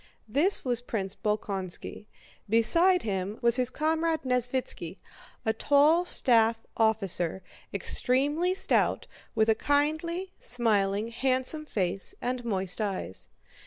[0.27, 2.07] This was Prince Bolkónski.
[2.49, 4.97] Beside him was his comrade Nesvítski,
[5.45, 13.27] a tall staff officer, extremely stout, with a kindly, smiling, handsome face and moist eyes.